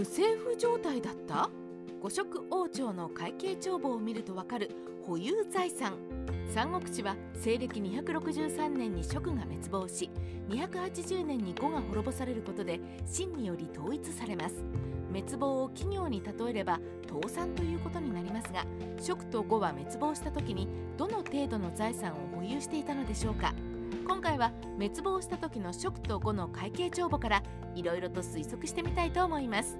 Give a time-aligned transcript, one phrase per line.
[0.00, 1.50] 無政府状態だった？
[2.00, 4.70] 五色王朝の会計帳簿を見るとわかる
[5.04, 5.98] 保有財産。
[6.54, 10.10] 三国志は西暦263年に蜀が滅亡し
[10.48, 14.64] 280年に呉が滅ぼされることで秦により統一されます。
[15.12, 18.64] 滅亡を企業に例えれば倒産ということになりますが
[18.98, 23.52] 蜀と呉は滅亡した時にどの程度の財産を保有していたのでしょうか。
[24.06, 27.42] 今回は滅亡した時の蜀と呉の会計帳簿から
[27.74, 29.78] いろいろと推測してみたいと思います。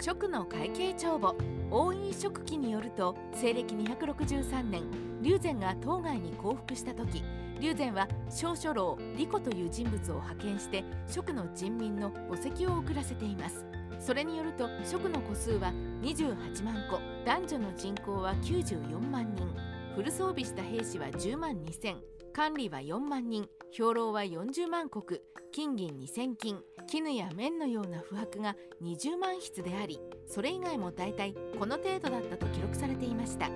[0.00, 1.36] 蜀の会計帳簿。
[1.70, 4.82] 王院蜀記によると西暦263年
[5.22, 7.24] 龍禅が当該に降伏した時
[7.60, 13.64] 龍禅は小書老李子という人物を派遣して蜀の人民の墓石を送らせています。
[13.98, 19.48] それによると蜀の戸数は28万戸男女の人口は94万人。
[19.94, 21.96] フル装備した兵士は10万2000
[22.32, 25.20] 管理は4万人兵糧は40万石
[25.52, 26.58] 金銀2000金。
[26.86, 33.50] 絹や綿のような不白が20万筆でありそれ以外も大体この程度だったと記録されていました。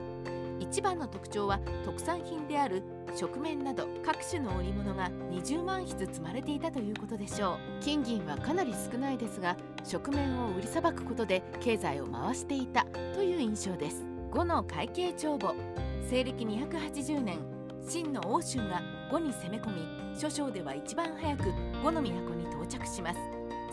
[0.59, 2.83] 一番の特徴は特産品である
[3.15, 7.59] 食面など各種の織物が20万筆積まれていたということでしょう。
[7.81, 12.85] 金銀はかなり少ないですが食面を売りさばくことで経済を回していた
[13.15, 14.03] という印象です。
[14.33, 15.55] 5の会計帳簿。
[16.09, 17.39] 西暦280年
[17.85, 21.45] 秦の欧州が呉に攻め込み諸将では一番早く
[21.83, 23.19] 呉の都に到着します。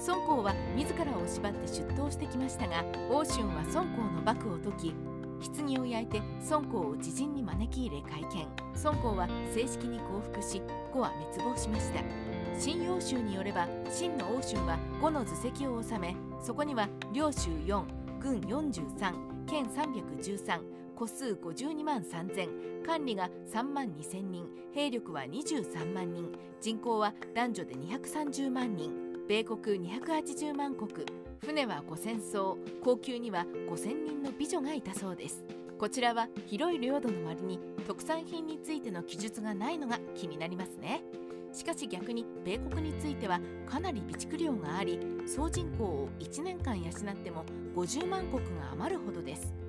[0.06, 4.96] 孫公は自らを縛って出頭してきましたが欧春は孫公の幕を解き
[5.56, 8.48] 棺を焼いて孫公を自陣に招き入れ会見
[8.84, 10.62] 孫公は正式に降伏し
[10.94, 12.02] 呉は滅亡しました。
[12.60, 17.84] 新陽州によれば秦の欧春は呉の図籍を収めそこには領州4
[18.20, 28.92] 軍43県313戸数52万3000管理が3万2000人兵力は23万人人口は男女で230万人
[29.28, 31.06] 米国280万国
[31.46, 35.44] 船は5000艘高級には5000人の美女がいたそうです。
[35.78, 41.04] こちらは広い領土の割に特産品についての記述がないのが気になりますね。
[41.52, 49.63] しかし逆に米国についてはかなり備蓄量があり総人口を1年間養っても50万石が余るほどです。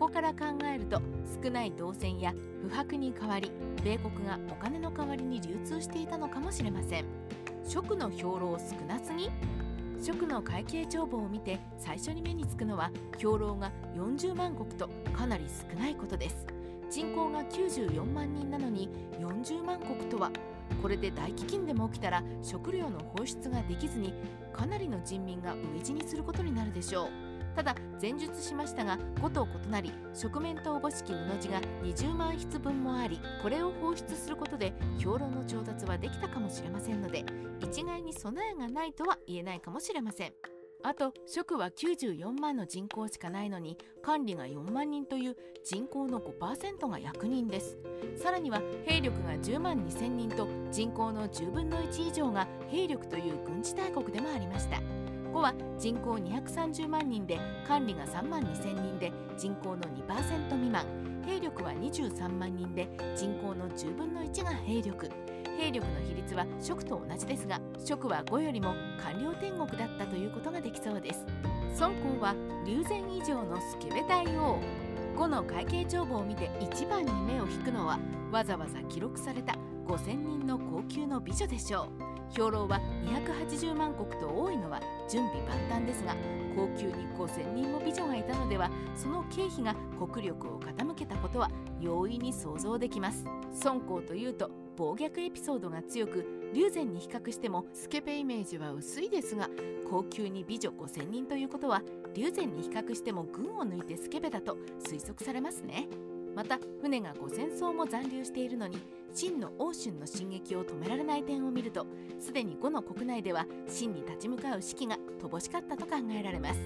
[0.00, 1.02] ここから考えると
[1.44, 2.32] 少ない銅線や
[2.66, 3.52] 不白に代わり
[3.84, 7.04] 米国がお金の代わりに流通していたのかもしれません。
[7.68, 9.28] 食の兵糧少なすぎ？
[10.02, 16.46] 食の会計帳簿を見て最初に目につくのは兵糧が40万石とかなり少ないことです。
[16.90, 18.88] 人口が94万人なのに
[19.20, 20.30] 40万石とは
[20.80, 24.14] これで大飢饉でも起きたら食料の放出ができずに
[24.54, 27.29] かなりの人民が飢え死にすることになるでしょう。
[27.54, 37.24] ただ前述しましたが5と異なり食面とおぼしき布地が20万筆分もありこれを放出することで兵糧の調達はできたかもしれませんので
[37.60, 40.32] 一概に備えがないとは言えないかもしれません。
[40.82, 47.76] あと職は94万の人口しかないのに管理が4万人という人口の5%が役人です。
[48.16, 54.80] さらには兵力が10万2000人と人口の10分の1以上が兵力という軍事大国でもありました。
[55.32, 60.84] 5は人口230万人で管理が3万2000人で人口の2%未満。
[61.24, 65.08] 兵力は23万人で人口の10分の1が兵力。
[65.56, 71.24] 兵力の比率は蜀と同じですが蜀は5よりも官僚天国だったということができそうです。
[71.78, 72.34] 孫公は
[72.66, 74.58] 龍禅以上のスケベ大王
[75.16, 78.00] 5の会計帳簿を見て一番に目を引くのは
[78.32, 79.54] わざわざ記録された
[79.86, 82.19] 5000人の高級の美女でしょう。
[82.34, 86.14] 兵糧は280万石と多いのは準備万端ですが
[86.54, 93.24] 高級に5000人も美女がいたのではその経費が国力を傾けたことは容易に想像できます。
[93.64, 96.24] 孫公というと暴虐エピソードが強く
[96.54, 99.48] 龍禅に比較してもスケベイメージは薄いですが
[99.90, 101.82] 高級に美女5000人ということは
[102.14, 105.88] 龍禅に比較しても群を抜いてスケベだと推測されますね。
[106.40, 108.78] また船が5000艘も残留しているのに
[109.12, 111.84] 秦の欧春の進撃を止められない点を見ると
[112.18, 116.60] すでに呉の国内では秦に立ち向かう士気が乏しかったと考えられます。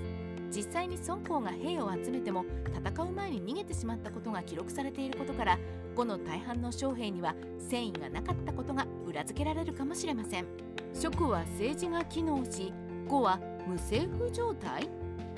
[0.53, 5.59] 実際に孫公が兵を集めても戦う前に逃げてしまったことが記録されていることから
[5.97, 10.47] 呉の大半の将兵には戦意がなかったことが裏付けられるかもしれません。
[10.93, 12.73] 蜀は政治が機能し
[13.09, 14.89] 呉は無政府状態？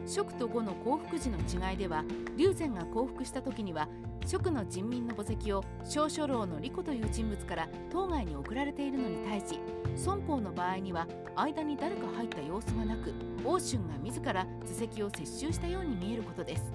[0.07, 1.39] 蜀と呉の降伏時の
[1.71, 2.05] 違いでは
[2.37, 3.89] 龍禅が降伏した時には
[4.27, 9.61] 蜀の人民の墓石を小書老の李子という人物から当該に送られているのに対し
[10.05, 11.07] 孫公の場合には
[11.37, 13.15] 間に誰か入った様子がなく
[13.45, 16.73] 欧春が自ら図石を接収したように見えることです。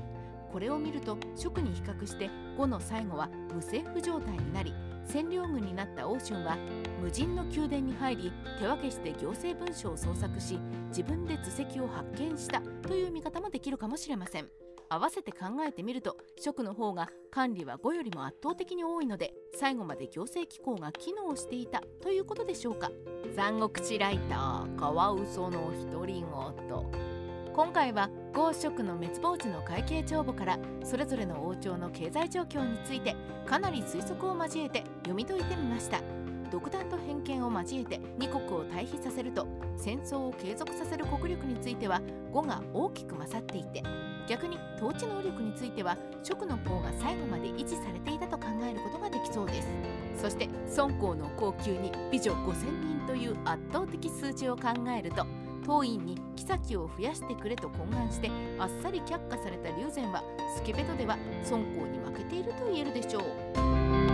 [0.51, 4.73] これを見ると蜀に比較して呉の最後は無政府状態になり
[5.07, 6.57] 占領軍になった欧春は
[7.01, 10.59] 無人の宮殿に入り手分けして行政文書を捜索し
[10.89, 14.60] 自分で図跡を発見したという見方もできるかもしれません。
[14.91, 22.91] 合わせて考えてみると職の方が管理は5よりも圧倒的に多いので最後まで行政機構が機能していたということでしょうか。
[23.33, 26.25] 三国志ライターカワウソの独り言
[27.53, 33.15] 今回は豪職の滅亡時の会計帳簿からそれぞれの王朝の経済状況について
[33.45, 36.01] かなり推測を交えて読み解いてみました。
[36.51, 39.47] 独断と偏見を交えて2国を対比させると
[39.77, 42.01] 戦争を継続させる国力については
[42.33, 43.81] 5が大きく勝っていて
[44.27, 49.67] 逆に統治能力については職の方が最後まで維持されていたと考えることができそうです。
[50.21, 52.53] そして孫公の高級に美女5000
[52.99, 55.25] 人という圧倒的数字を考えると
[55.65, 58.29] 当院に妃を増やしてくれと懇願して
[58.59, 60.23] あっさり却下された龍禅は
[60.55, 61.17] スケベトでは
[61.49, 64.10] 孫公に負けていると言えるでしょう。